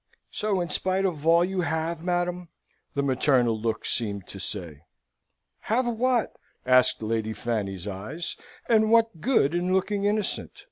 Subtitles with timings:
[0.31, 2.49] "So, in spite of all, you have, madam?"
[2.95, 4.81] the maternal looks seemed to say.
[5.69, 8.35] "Have what?" asked Lady Fanny's eyes.
[8.67, 10.59] But what good in looking innocent?